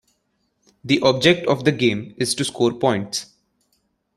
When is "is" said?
2.17-2.33